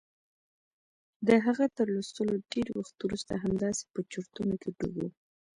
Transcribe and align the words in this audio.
د 1.27 1.29
هغه 1.45 1.65
تر 1.77 1.87
لوستلو 1.95 2.35
ډېر 2.53 2.67
وخت 2.79 2.97
وروسته 3.01 3.33
همداسې 3.43 3.83
په 3.93 3.99
چورتونو 4.11 4.53
کې 4.61 4.69
ډوب 4.77 4.95
و. 5.05 5.07